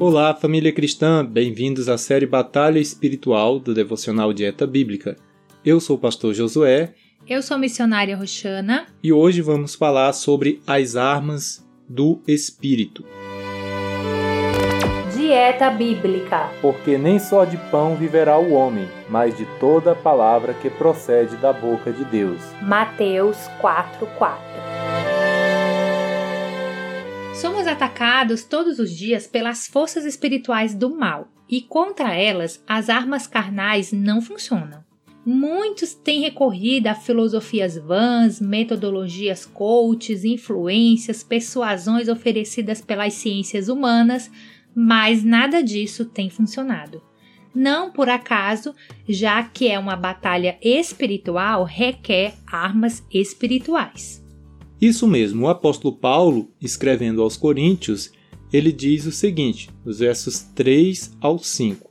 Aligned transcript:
Olá, 0.00 0.34
família 0.34 0.72
cristã, 0.72 1.24
bem-vindos 1.24 1.88
à 1.88 1.96
série 1.96 2.26
Batalha 2.26 2.80
Espiritual 2.80 3.60
do 3.60 3.72
Devocional 3.72 4.32
Dieta 4.32 4.66
Bíblica. 4.66 5.16
Eu 5.64 5.80
sou 5.80 5.96
o 5.96 5.98
pastor 5.98 6.34
Josué. 6.34 6.94
Eu 7.28 7.40
sou 7.40 7.56
missionária 7.56 8.16
Roxana. 8.16 8.86
E 9.02 9.12
hoje 9.12 9.40
vamos 9.40 9.76
falar 9.76 10.12
sobre 10.12 10.60
as 10.66 10.96
armas 10.96 11.64
do 11.88 12.20
Espírito. 12.26 13.04
Dieta 15.16 15.70
Bíblica. 15.70 16.50
Porque 16.60 16.98
nem 16.98 17.20
só 17.20 17.44
de 17.44 17.56
pão 17.70 17.94
viverá 17.94 18.36
o 18.36 18.52
homem, 18.52 18.88
mas 19.08 19.36
de 19.36 19.46
toda 19.60 19.94
palavra 19.94 20.54
que 20.54 20.68
procede 20.68 21.36
da 21.36 21.52
boca 21.52 21.92
de 21.92 22.04
Deus. 22.04 22.42
Mateus 22.60 23.36
4:4. 23.60 24.83
Somos 27.40 27.66
atacados 27.66 28.44
todos 28.44 28.78
os 28.78 28.90
dias 28.90 29.26
pelas 29.26 29.66
forças 29.66 30.04
espirituais 30.04 30.74
do 30.74 30.94
mal, 30.94 31.28
e 31.48 31.60
contra 31.60 32.14
elas 32.14 32.62
as 32.66 32.88
armas 32.88 33.26
carnais 33.26 33.92
não 33.92 34.22
funcionam. 34.22 34.82
Muitos 35.26 35.94
têm 35.94 36.20
recorrido 36.20 36.86
a 36.88 36.94
filosofias 36.94 37.76
vãs, 37.76 38.40
metodologias 38.40 39.46
coaches, 39.46 40.24
influências, 40.24 41.22
persuasões 41.22 42.08
oferecidas 42.08 42.80
pelas 42.80 43.14
ciências 43.14 43.68
humanas 43.68 44.30
mas 44.74 45.22
nada 45.22 45.62
disso 45.62 46.04
tem 46.04 46.28
funcionado. 46.28 47.00
Não 47.54 47.92
por 47.92 48.08
acaso, 48.08 48.74
já 49.08 49.44
que 49.44 49.68
é 49.68 49.78
uma 49.78 49.94
batalha 49.94 50.58
espiritual, 50.60 51.62
requer 51.62 52.34
armas 52.46 53.06
espirituais. 53.12 54.23
Isso 54.84 55.08
mesmo, 55.08 55.46
o 55.46 55.48
apóstolo 55.48 55.96
Paulo, 55.96 56.50
escrevendo 56.60 57.22
aos 57.22 57.38
Coríntios, 57.38 58.12
ele 58.52 58.70
diz 58.70 59.06
o 59.06 59.10
seguinte, 59.10 59.70
nos 59.82 60.00
versos 60.00 60.40
3 60.54 61.16
ao 61.22 61.38
5: 61.38 61.90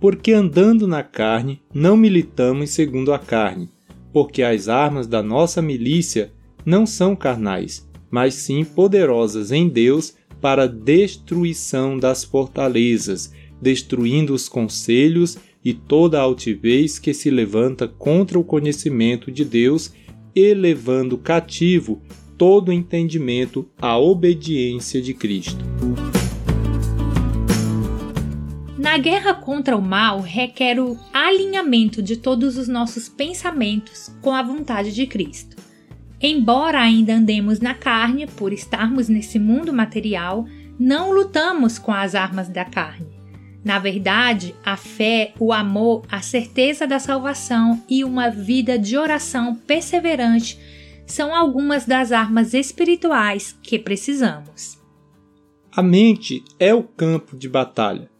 Porque 0.00 0.32
andando 0.32 0.86
na 0.88 1.02
carne, 1.02 1.60
não 1.74 1.94
militamos 1.94 2.70
segundo 2.70 3.12
a 3.12 3.18
carne, 3.18 3.68
porque 4.14 4.42
as 4.42 4.66
armas 4.66 5.06
da 5.06 5.22
nossa 5.22 5.60
milícia 5.60 6.32
não 6.64 6.86
são 6.86 7.14
carnais, 7.14 7.86
mas 8.10 8.32
sim 8.32 8.64
poderosas 8.64 9.52
em 9.52 9.68
Deus 9.68 10.14
para 10.40 10.66
destruição 10.66 11.98
das 11.98 12.24
fortalezas, 12.24 13.30
destruindo 13.60 14.32
os 14.32 14.48
conselhos 14.48 15.36
e 15.62 15.74
toda 15.74 16.18
a 16.18 16.22
altivez 16.22 16.98
que 16.98 17.12
se 17.12 17.28
levanta 17.28 17.86
contra 17.86 18.38
o 18.38 18.44
conhecimento 18.44 19.30
de 19.30 19.44
Deus, 19.44 19.92
elevando 20.34 21.18
cativo 21.18 22.00
todo 22.42 22.72
entendimento 22.72 23.70
à 23.80 23.96
obediência 23.96 25.00
de 25.00 25.14
Cristo. 25.14 25.64
Na 28.76 28.98
guerra 28.98 29.32
contra 29.32 29.76
o 29.76 29.80
mal, 29.80 30.20
requer 30.20 30.80
o 30.80 30.98
alinhamento 31.12 32.02
de 32.02 32.16
todos 32.16 32.56
os 32.58 32.66
nossos 32.66 33.08
pensamentos 33.08 34.12
com 34.20 34.32
a 34.32 34.42
vontade 34.42 34.92
de 34.92 35.06
Cristo. 35.06 35.56
Embora 36.20 36.80
ainda 36.80 37.14
andemos 37.14 37.60
na 37.60 37.74
carne 37.74 38.26
por 38.26 38.52
estarmos 38.52 39.08
nesse 39.08 39.38
mundo 39.38 39.72
material, 39.72 40.44
não 40.76 41.12
lutamos 41.12 41.78
com 41.78 41.92
as 41.92 42.16
armas 42.16 42.48
da 42.48 42.64
carne. 42.64 43.06
Na 43.64 43.78
verdade, 43.78 44.52
a 44.64 44.76
fé, 44.76 45.32
o 45.38 45.52
amor, 45.52 46.04
a 46.10 46.20
certeza 46.20 46.88
da 46.88 46.98
salvação 46.98 47.80
e 47.88 48.02
uma 48.02 48.30
vida 48.30 48.76
de 48.76 48.98
oração 48.98 49.54
perseverante 49.54 50.58
são 51.06 51.34
algumas 51.34 51.86
das 51.86 52.12
armas 52.12 52.54
espirituais 52.54 53.56
que 53.62 53.78
precisamos. 53.78 54.80
A 55.70 55.82
mente 55.82 56.44
é 56.58 56.74
o 56.74 56.82
campo 56.82 57.36
de 57.36 57.48
batalha. 57.48 58.10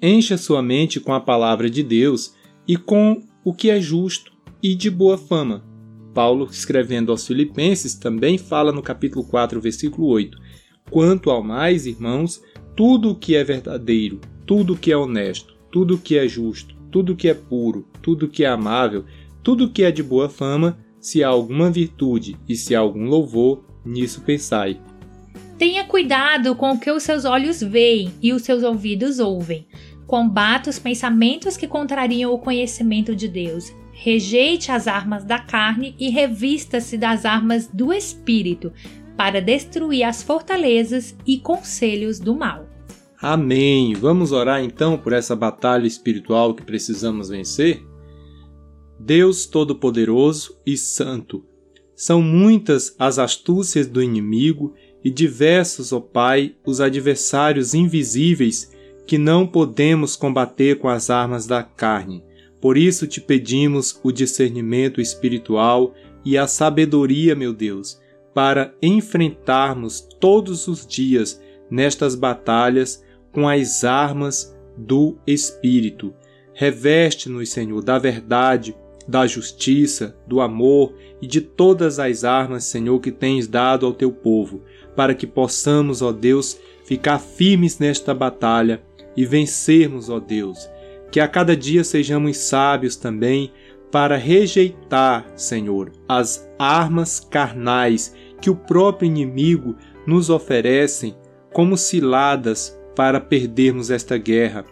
Encha 0.00 0.36
sua 0.36 0.62
mente 0.62 1.00
com 1.00 1.12
a 1.12 1.20
palavra 1.20 1.68
de 1.68 1.82
Deus 1.82 2.34
e 2.66 2.76
com 2.76 3.22
o 3.44 3.52
que 3.52 3.70
é 3.70 3.80
justo 3.80 4.32
e 4.62 4.74
de 4.74 4.90
boa 4.90 5.16
fama 5.16 5.64
Paulo, 6.16 6.48
escrevendo 6.50 7.12
aos 7.12 7.26
Filipenses, 7.26 7.94
também 7.94 8.38
fala 8.38 8.72
no 8.72 8.80
capítulo 8.80 9.22
4, 9.22 9.60
versículo 9.60 10.06
8: 10.06 10.38
Quanto 10.90 11.28
ao 11.28 11.42
mais, 11.42 11.84
irmãos, 11.84 12.42
tudo 12.74 13.10
o 13.10 13.14
que 13.14 13.36
é 13.36 13.44
verdadeiro, 13.44 14.18
tudo 14.46 14.72
o 14.72 14.76
que 14.78 14.90
é 14.90 14.96
honesto, 14.96 15.54
tudo 15.70 15.96
o 15.96 15.98
que 15.98 16.16
é 16.16 16.26
justo, 16.26 16.74
tudo 16.90 17.12
o 17.12 17.16
que 17.16 17.28
é 17.28 17.34
puro, 17.34 17.86
tudo 18.00 18.24
o 18.24 18.28
que 18.30 18.44
é 18.44 18.48
amável, 18.48 19.04
tudo 19.42 19.66
o 19.66 19.70
que 19.70 19.82
é 19.82 19.90
de 19.90 20.02
boa 20.02 20.26
fama, 20.26 20.78
se 21.06 21.22
há 21.22 21.28
alguma 21.28 21.70
virtude 21.70 22.36
e 22.48 22.56
se 22.56 22.74
há 22.74 22.80
algum 22.80 23.04
louvor, 23.04 23.64
nisso 23.84 24.22
pensai. 24.22 24.80
Tenha 25.56 25.84
cuidado 25.84 26.56
com 26.56 26.72
o 26.72 26.80
que 26.80 26.90
os 26.90 27.04
seus 27.04 27.24
olhos 27.24 27.60
veem 27.60 28.12
e 28.20 28.32
os 28.32 28.42
seus 28.42 28.64
ouvidos 28.64 29.20
ouvem. 29.20 29.68
Combata 30.04 30.68
os 30.68 30.80
pensamentos 30.80 31.56
que 31.56 31.68
contrariam 31.68 32.32
o 32.32 32.40
conhecimento 32.40 33.14
de 33.14 33.28
Deus 33.28 33.72
rejeite 33.92 34.72
as 34.72 34.88
armas 34.88 35.22
da 35.22 35.38
carne 35.38 35.94
e 35.96 36.10
revista-se 36.10 36.98
das 36.98 37.24
armas 37.24 37.68
do 37.72 37.92
espírito, 37.92 38.72
para 39.16 39.40
destruir 39.40 40.02
as 40.02 40.24
fortalezas 40.24 41.16
e 41.24 41.38
conselhos 41.38 42.18
do 42.18 42.34
mal. 42.34 42.66
Amém. 43.22 43.94
Vamos 43.94 44.32
orar 44.32 44.60
então 44.60 44.98
por 44.98 45.12
essa 45.12 45.36
batalha 45.36 45.86
espiritual 45.86 46.52
que 46.52 46.64
precisamos 46.64 47.28
vencer? 47.28 47.85
Deus 48.98 49.46
Todo-Poderoso 49.46 50.58
e 50.64 50.76
Santo, 50.76 51.44
são 51.96 52.20
muitas 52.20 52.94
as 52.98 53.18
astúcias 53.18 53.86
do 53.86 54.02
inimigo 54.02 54.74
e 55.02 55.10
diversos, 55.10 55.92
ó 55.92 56.00
Pai, 56.00 56.54
os 56.64 56.80
adversários 56.80 57.72
invisíveis 57.72 58.70
que 59.06 59.16
não 59.16 59.46
podemos 59.46 60.14
combater 60.14 60.78
com 60.78 60.88
as 60.88 61.08
armas 61.08 61.46
da 61.46 61.62
carne. 61.62 62.22
Por 62.60 62.76
isso 62.76 63.06
te 63.06 63.20
pedimos 63.20 63.98
o 64.02 64.12
discernimento 64.12 65.00
espiritual 65.00 65.94
e 66.24 66.36
a 66.36 66.46
sabedoria, 66.46 67.34
meu 67.34 67.52
Deus, 67.52 68.00
para 68.34 68.74
enfrentarmos 68.82 70.00
todos 70.20 70.68
os 70.68 70.86
dias 70.86 71.40
nestas 71.70 72.14
batalhas 72.14 73.02
com 73.32 73.48
as 73.48 73.84
armas 73.84 74.54
do 74.76 75.16
Espírito. 75.26 76.12
Reveste-nos, 76.52 77.50
Senhor, 77.50 77.82
da 77.82 77.98
verdade, 77.98 78.76
da 79.06 79.26
justiça, 79.26 80.16
do 80.26 80.40
amor 80.40 80.94
e 81.20 81.26
de 81.26 81.40
todas 81.40 81.98
as 81.98 82.24
armas, 82.24 82.64
Senhor, 82.64 82.98
que 83.00 83.12
tens 83.12 83.46
dado 83.46 83.86
ao 83.86 83.92
teu 83.92 84.10
povo, 84.10 84.62
para 84.94 85.14
que 85.14 85.26
possamos, 85.26 86.02
ó 86.02 86.12
Deus, 86.12 86.58
ficar 86.84 87.18
firmes 87.18 87.78
nesta 87.78 88.12
batalha 88.12 88.82
e 89.16 89.24
vencermos, 89.24 90.08
ó 90.08 90.18
Deus 90.18 90.68
que 91.10 91.20
a 91.20 91.28
cada 91.28 91.56
dia 91.56 91.84
sejamos 91.84 92.36
sábios 92.36 92.96
também 92.96 93.52
para 93.90 94.16
rejeitar, 94.16 95.26
Senhor, 95.36 95.92
as 96.08 96.46
armas 96.58 97.20
carnais 97.20 98.14
que 98.40 98.50
o 98.50 98.56
próprio 98.56 99.06
inimigo 99.06 99.76
nos 100.06 100.28
oferecem 100.28 101.16
como 101.52 101.76
ciladas 101.76 102.78
para 102.94 103.20
perdermos 103.20 103.90
esta 103.90 104.18
guerra. 104.18 104.64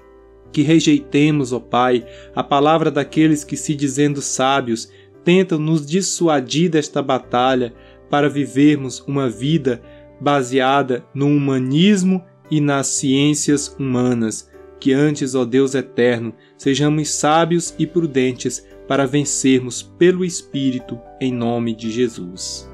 Que 0.55 0.63
rejeitemos, 0.63 1.53
ó 1.53 1.59
Pai, 1.61 2.07
a 2.35 2.43
palavra 2.43 2.91
daqueles 2.91 3.45
que, 3.45 3.57
se 3.57 3.75
dizendo 3.75 4.23
sábios, 4.23 4.89
tentam 5.23 5.59
nos 5.59 5.85
dissuadir 5.85 6.71
desta 6.71 7.03
batalha 7.03 7.75
para 8.09 8.29
vivermos 8.31 9.01
uma 9.01 9.29
vida 9.29 9.83
baseada 10.19 11.05
no 11.13 11.27
humanismo 11.27 12.25
e 12.49 12.61
nas 12.61 12.87
ciências 12.87 13.77
humanas 13.79 14.49
que 14.85 14.93
antes, 14.93 15.35
ó 15.35 15.47
Deus 15.47 15.75
eterno, 15.75 16.35
sejamos 16.59 17.09
sábios 17.09 17.75
e 17.79 17.87
prudentes 17.87 18.67
para 18.87 19.07
vencermos 19.07 19.83
pelo 19.83 20.23
Espírito, 20.23 21.01
em 21.19 21.33
nome 21.33 21.75
de 21.75 21.91
Jesus. 21.91 22.74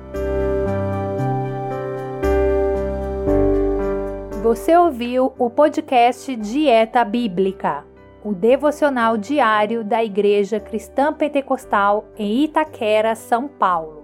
Você 4.51 4.77
ouviu 4.77 5.33
o 5.39 5.49
podcast 5.49 6.35
Dieta 6.35 7.05
Bíblica, 7.05 7.85
o 8.25 8.35
devocional 8.35 9.17
diário 9.17 9.85
da 9.85 10.03
Igreja 10.03 10.59
Cristã 10.59 11.13
Pentecostal 11.13 12.07
em 12.19 12.43
Itaquera, 12.43 13.15
São 13.15 13.47
Paulo. 13.47 14.00